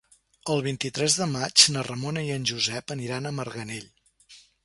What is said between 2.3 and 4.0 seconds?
en Josep aniran a Marganell.